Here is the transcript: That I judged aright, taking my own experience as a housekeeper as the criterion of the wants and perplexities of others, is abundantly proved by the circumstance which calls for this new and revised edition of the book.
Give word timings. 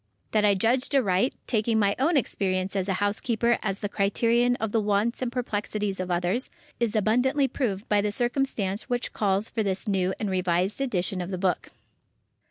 That 0.31 0.43
I 0.43 0.55
judged 0.55 0.95
aright, 0.95 1.35
taking 1.45 1.77
my 1.77 1.95
own 1.99 2.17
experience 2.17 2.75
as 2.75 2.89
a 2.89 2.93
housekeeper 2.95 3.59
as 3.61 3.81
the 3.81 3.87
criterion 3.87 4.55
of 4.55 4.71
the 4.71 4.81
wants 4.81 5.21
and 5.21 5.31
perplexities 5.31 5.99
of 5.99 6.09
others, 6.09 6.49
is 6.79 6.95
abundantly 6.95 7.47
proved 7.47 7.87
by 7.87 8.01
the 8.01 8.11
circumstance 8.11 8.89
which 8.89 9.13
calls 9.13 9.47
for 9.47 9.61
this 9.61 9.87
new 9.87 10.15
and 10.19 10.31
revised 10.31 10.81
edition 10.81 11.21
of 11.21 11.29
the 11.29 11.37
book. 11.37 11.69